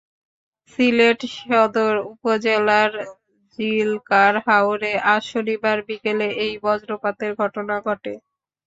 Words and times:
সিলেট 0.71 1.19
সদর 1.37 1.93
উপজেলার 2.11 2.91
জিলকার 3.59 4.33
হাওরে 4.47 4.93
আজ 5.13 5.23
শনিবার 5.31 5.77
বিকেলে 5.87 6.27
এই 6.43 6.53
বজ্রপাতের 6.63 7.31
ঘটনা 7.41 7.75
ঘটে। 7.87 8.13